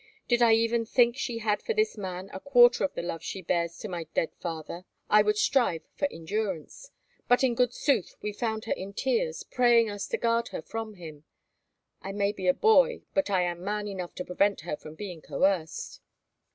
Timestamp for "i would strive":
5.11-5.83